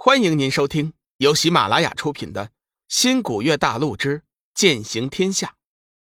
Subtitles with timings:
[0.00, 2.46] 欢迎您收听由喜马拉雅出品的
[2.86, 4.22] 《新古月大陆之
[4.54, 5.48] 剑行天下》，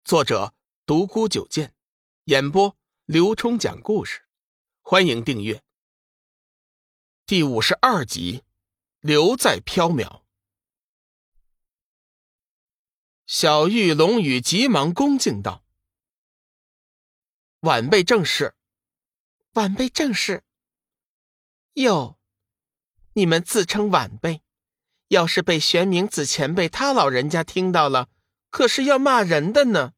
[0.03, 0.55] 作者
[0.87, 1.75] 独孤九剑，
[2.25, 2.75] 演播
[3.05, 4.23] 刘冲讲故事。
[4.81, 5.63] 欢迎订阅。
[7.27, 8.45] 第五十二集，
[9.01, 10.23] 留在缥缈。
[13.27, 15.67] 小玉、龙宇急忙恭敬道
[17.61, 18.55] ：“晚辈正是，
[19.53, 20.45] 晚辈正是。”
[21.75, 22.19] 哟。
[23.15, 24.43] 你们自称晚辈，
[25.09, 28.09] 要是被玄冥子前辈他老人家听到了，
[28.51, 29.93] 可是要骂人的呢。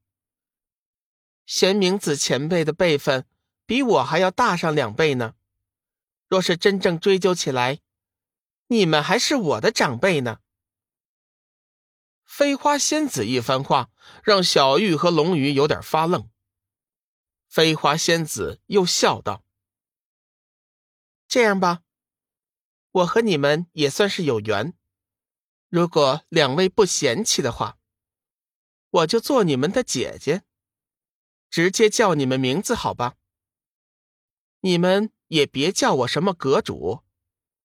[1.47, 3.27] 玄冥子前辈的辈分
[3.67, 5.35] 比我还要大上两倍呢。
[6.29, 7.79] 若是真正追究起来，
[8.67, 10.39] 你们还是我的长辈呢。
[12.25, 13.91] 飞花仙子一番话，
[14.25, 16.29] 让小玉和龙鱼有点发愣。
[17.47, 19.45] 飞花仙子又笑道
[21.29, 21.83] ：“这样吧。”
[22.95, 24.73] 我和你们也算是有缘，
[25.69, 27.77] 如果两位不嫌弃的话，
[28.91, 30.45] 我就做你们的姐姐，
[31.51, 33.17] 直接叫你们名字好吧？
[34.61, 37.03] 你们也别叫我什么阁主，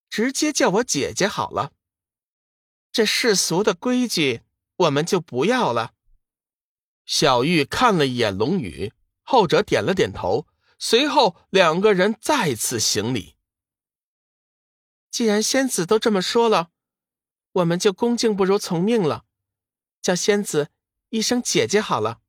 [0.09, 1.73] 直接叫我姐姐好了。
[2.91, 4.41] 这世俗的规矩
[4.77, 5.93] 我们就不要了。
[7.05, 10.47] 小玉看了一眼龙宇，后者点了点头，
[10.79, 13.35] 随后两个人再次行礼。
[15.09, 16.71] 既然仙子都这么说了，
[17.51, 19.25] 我们就恭敬不如从命了，
[20.01, 20.69] 叫仙子
[21.09, 22.21] 一声姐姐好了。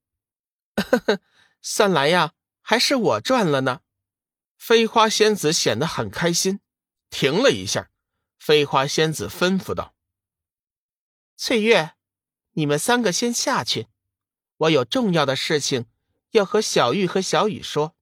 [0.76, 1.20] 呵呵，
[1.60, 3.82] 算来呀，还是我赚了呢。
[4.56, 6.60] 飞花仙子显得很开心，
[7.10, 7.90] 停了一下，
[8.38, 9.94] 飞花仙子吩咐道
[11.36, 11.94] ：“翠月，
[12.52, 13.88] 你们三个先下去，
[14.56, 15.86] 我有重要的事情
[16.30, 17.94] 要和小玉和小雨说。”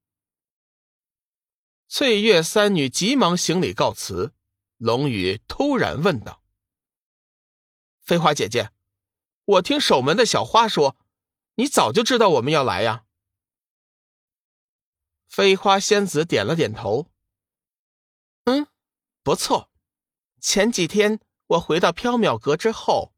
[1.88, 4.34] 翠月三女急忙行礼告辞。
[4.78, 6.42] 龙宇突然问道
[8.00, 8.70] ：“飞花姐姐，
[9.44, 10.96] 我听守门的小花说，
[11.56, 13.04] 你早就知道我们要来呀？”
[15.26, 17.10] 飞花仙子点了点头
[18.44, 18.68] ：“嗯，
[19.24, 19.70] 不错。
[20.40, 23.12] 前几天我回到缥缈阁之后，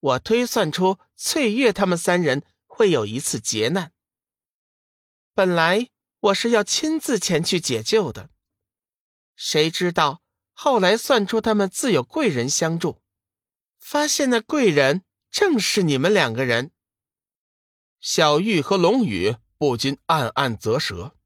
[0.00, 3.92] 我推算出翠月他们三人会有一次劫难。
[5.34, 8.30] 本来我是要亲自前去解救的，
[9.36, 10.22] 谁知道……”
[10.54, 13.02] 后来算出他们自有贵人相助，
[13.78, 16.70] 发现那贵人正是你们两个人。
[18.00, 21.16] 小玉和龙宇不禁暗暗啧舌：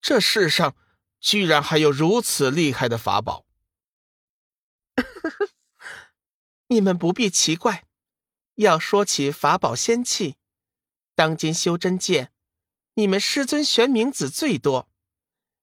[0.00, 0.76] 这世上
[1.18, 3.46] 居然还有如此厉害的法宝！
[6.68, 7.86] 你们不必奇怪。
[8.56, 10.36] 要说起法宝仙器，
[11.16, 12.30] 当今修真界，
[12.94, 14.88] 你们师尊玄冥子最多。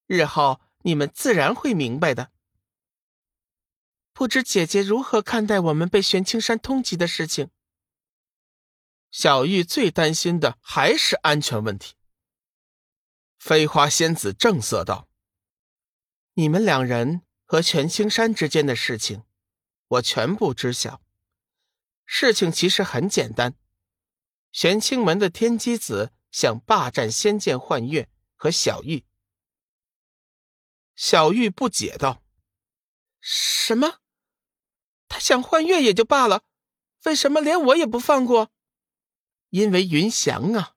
[0.07, 2.31] 日后你们自然会明白的。
[4.13, 7.49] 不知姐姐如何看待我们被玄青山通缉的事情？
[9.09, 11.95] 小玉最担心的还是安全问题。
[13.37, 15.09] 飞花仙子正色道
[16.35, 19.23] ：“你们两人和玄青山之间的事情，
[19.87, 21.01] 我全部知晓。
[22.05, 23.55] 事情其实很简单，
[24.51, 29.05] 玄清门的天机子想霸占仙剑幻月和小玉。”
[30.95, 32.21] 小玉不解道
[33.21, 33.99] ：“什么？”
[35.07, 36.43] 他想换月也就罢了，
[37.03, 38.51] 为什么连我也不放过？
[39.49, 40.75] 因为云翔啊，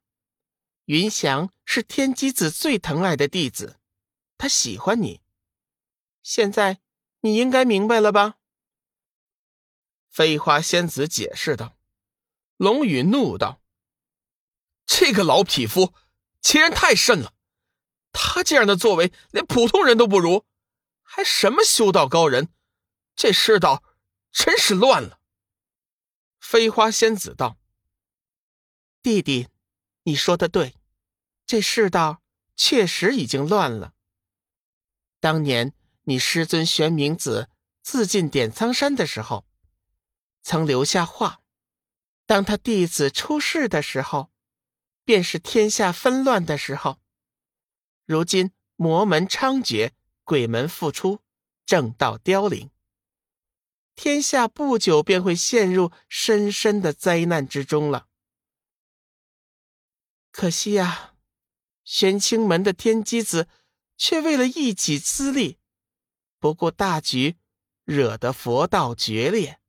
[0.86, 3.78] 云翔是天机子最疼爱的弟子，
[4.36, 5.22] 他喜欢你。
[6.22, 6.80] 现在
[7.20, 8.36] 你应该明白了吧？
[10.10, 11.76] 飞花仙子解释道。
[12.56, 13.60] 龙宇怒道
[14.86, 15.92] ：“这个老匹夫，
[16.40, 17.34] 欺人太甚了！
[18.12, 20.46] 他这样的作为，连普通人都不如，
[21.14, 22.48] 还什么修道高人？
[23.14, 23.84] 这世道……”
[24.34, 25.20] 真是乱了。
[26.40, 27.56] 飞花仙子道
[29.00, 29.46] ：“弟弟，
[30.02, 30.74] 你说的对，
[31.46, 32.20] 这世道
[32.56, 33.94] 确实已经乱了。
[35.20, 35.72] 当年
[36.02, 37.48] 你师尊玄冥子
[37.80, 39.46] 自尽点苍山的时候，
[40.42, 41.40] 曾留下话：
[42.26, 44.32] 当他弟子出世的时候，
[45.04, 47.00] 便是天下纷乱的时候。
[48.04, 49.92] 如今魔门猖獗，
[50.24, 51.20] 鬼门复出，
[51.64, 52.70] 正道凋零。”
[53.94, 58.08] 天下不久便会陷入深深的灾难之中了。
[60.32, 61.14] 可惜呀，
[61.84, 63.46] 玄清门的天机子
[63.96, 65.58] 却为了一己私利，
[66.40, 67.36] 不顾大局，
[67.84, 69.60] 惹得佛道决裂。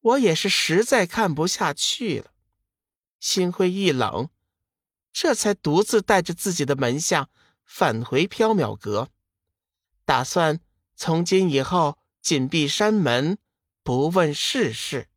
[0.00, 2.32] 我也是实在看不下去了，
[3.18, 4.30] 心灰意冷，
[5.12, 7.28] 这才独自带着自己的门下
[7.66, 9.10] 返回缥缈阁，
[10.10, 10.58] 打算
[10.96, 11.96] 从今以后。
[12.20, 13.38] 紧闭山门，
[13.82, 15.08] 不问世事。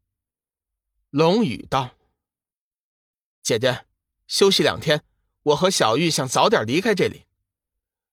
[1.10, 1.96] 龙宇道
[3.44, 3.86] ：“姐姐，
[4.26, 5.04] 休息两天，
[5.42, 7.26] 我和小玉想早点离开这里。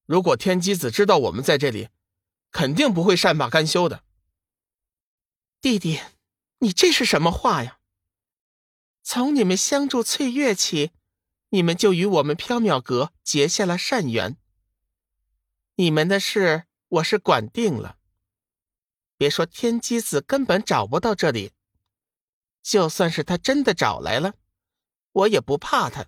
[0.06, 1.90] 如果天机子知道我们在这里，
[2.50, 4.02] 肯定不会善罢甘休的。”
[5.62, 6.00] 弟弟，
[6.58, 7.78] 你这是什么话呀？
[9.04, 10.90] 从你们相助翠月起，
[11.50, 14.36] 你们就与我们缥缈阁结下了善缘。
[15.76, 17.96] 你们的事我是管定了。
[19.16, 21.52] 别说天机子根本找不到这里，
[22.62, 24.34] 就算是他真的找来了，
[25.12, 26.06] 我也不怕他。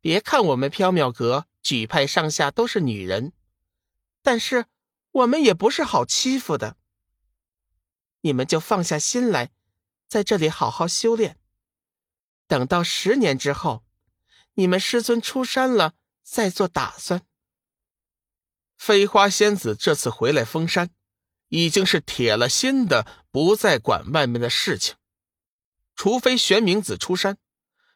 [0.00, 3.32] 别看我们缥缈阁举派上下都是女人，
[4.22, 4.66] 但是
[5.10, 6.76] 我们也不是好欺负的。
[8.20, 9.50] 你们就放下心来。
[10.06, 11.38] 在这里好好修炼，
[12.48, 13.84] 等到十年之后，
[14.54, 17.24] 你们师尊出山了，再做打算。
[18.80, 20.88] 飞花仙子这次回来封山，
[21.48, 24.94] 已经是铁了心的，不再管外面的事情，
[25.94, 27.36] 除非玄冥子出山，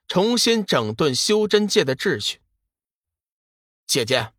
[0.06, 2.42] 重新整顿修真界的秩序。
[3.86, 4.34] 姐姐，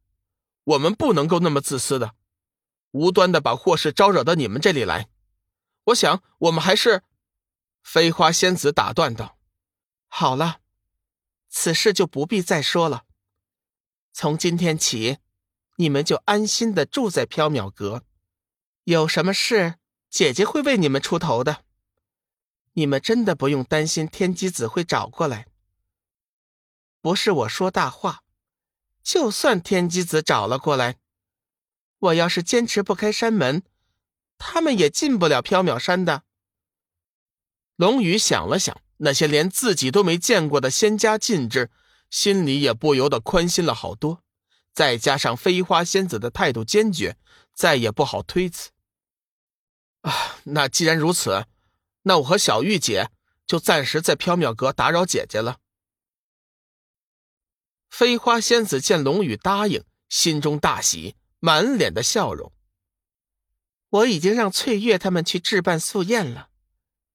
[0.65, 2.13] 我们不能够那么自私的，
[2.91, 5.09] 无端的把祸事招惹到你们这里来。
[5.85, 7.01] 我想，我们还是。
[7.81, 9.39] 飞花仙子打断道
[10.07, 10.59] ：“好了，
[11.49, 13.05] 此事就不必再说了。
[14.13, 15.17] 从今天起，
[15.75, 18.03] 你们就安心的住在缥缈阁。
[18.85, 19.75] 有什么事，
[20.09, 21.63] 姐姐会为你们出头的。
[22.73, 25.47] 你们真的不用担心天机子会找过来。
[27.01, 28.23] 不是我说大话，
[29.01, 30.97] 就算天机子找了过来，
[31.99, 33.63] 我要是坚持不开山门，
[34.37, 36.23] 他们也进不了缥缈山的。”
[37.77, 41.71] 龙宇想了想，那些连自己都没见过的仙家禁制，
[42.09, 44.24] 心里也不由得宽心了好多。
[44.75, 47.17] 再加上飞花仙子的态度坚决，
[47.53, 48.71] 再也不好推辞。
[50.01, 51.47] 啊，那既然如此，
[52.01, 53.09] 那我和小玉姐
[53.47, 55.61] 就暂时在缥缈阁打扰姐姐了。
[57.89, 62.51] 飞花仙子见龙宇答应，心中大喜，满脸的笑容。
[63.89, 66.49] 我已经让翠月他们去置办素宴了。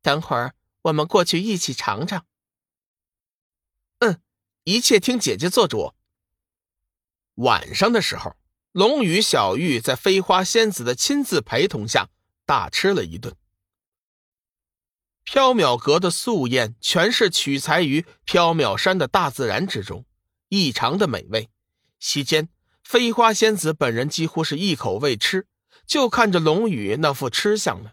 [0.01, 2.25] 等会儿我们过去一起尝尝。
[3.99, 4.23] 嗯，
[4.65, 5.95] 一切听姐姐做主。
[7.37, 8.37] 晚上的时候，
[8.73, 12.09] 龙宇、小玉在飞花仙子的亲自陪同下
[12.45, 13.35] 大吃了一顿。
[15.25, 20.05] 缥缈阁的素宴全是取材于缥缈山的大自然之中，
[20.49, 21.49] 异常的美味。
[22.01, 22.49] 席间，
[22.83, 25.47] 飞花仙子本人几乎是一口未吃，
[25.87, 27.93] 就看着龙宇那副吃相了。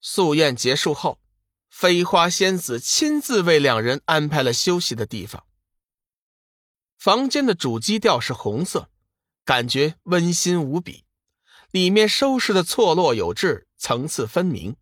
[0.00, 1.20] 素宴结束后，
[1.68, 5.44] 飞花仙子亲自为两人安排了休息的地方。
[7.04, 8.88] 房间的主基调是红色，
[9.44, 11.04] 感觉温馨无比，
[11.72, 14.76] 里面收拾的错落有致，层次分明。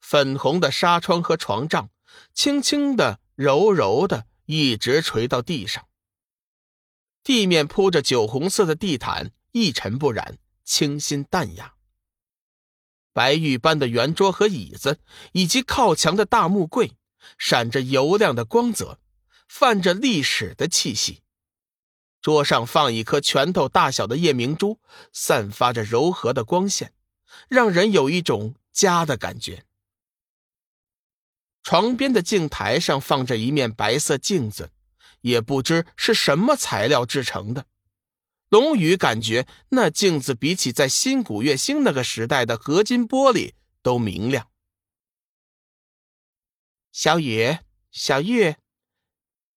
[0.00, 1.90] 粉红的纱窗和床帐，
[2.32, 5.86] 轻轻的、柔柔的，一直垂到地上。
[7.22, 11.74] 地面铺着酒红色的地毯，一尘不染，清新淡雅。
[13.12, 14.98] 白玉般的圆桌和椅子，
[15.32, 16.96] 以及靠墙的大木柜，
[17.36, 18.98] 闪着油亮的光泽，
[19.52, 21.24] 泛着历史的气息。
[22.22, 24.78] 桌上放一颗拳头大小的夜明珠，
[25.12, 26.94] 散发着柔和的光线，
[27.48, 29.66] 让人有一种家的感觉。
[31.64, 34.70] 床边的镜台上放着一面白色镜子，
[35.22, 37.66] 也不知是什么材料制成的。
[38.50, 44.48] 龙宇感觉那镜子比起在新古月星那个时代的合金玻璃都明亮。
[46.92, 47.58] 小雨、
[47.90, 48.54] 小玉，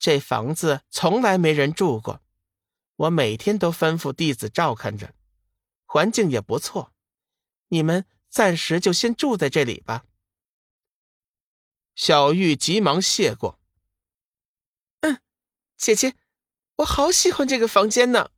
[0.03, 2.21] 这房子从来没人住过，
[2.97, 5.15] 我每天都吩咐弟子照看着，
[5.85, 6.91] 环境也不错，
[7.69, 10.03] 你们暂时就先住在这里吧。
[11.95, 13.57] 小玉急忙谢过
[14.99, 15.21] ：“嗯，
[15.77, 16.15] 姐姐，
[16.75, 18.31] 我好喜欢这个房间呢。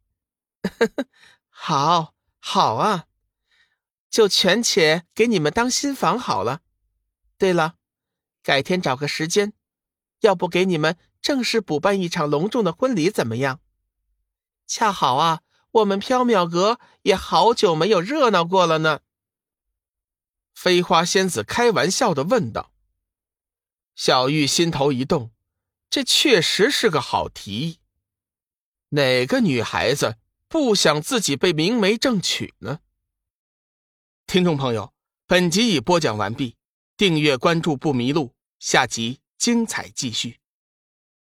[1.50, 3.08] ”，好，好啊，
[4.12, 6.62] 就全且给你们当新房好了。
[7.40, 7.78] 对了，
[8.44, 9.54] 改天找个时间，
[10.26, 13.62] 要不给你们正式补办一场隆重的婚礼，怎么样？
[14.68, 15.42] 恰好啊，
[15.72, 19.02] 我们缥缈阁也好久没有热闹过了呢。
[20.54, 22.72] 飞花仙子开玩笑的问道。
[23.96, 25.32] 小玉心头一动，
[25.90, 27.80] 这确实是个好提议。
[28.90, 30.18] 哪个女孩子？
[30.48, 32.80] 不想自己被明媒正娶呢。
[34.26, 34.94] 听众朋友，
[35.28, 36.56] 本集已播讲完毕，
[36.96, 40.40] 订阅关注不迷路，下集精彩继续。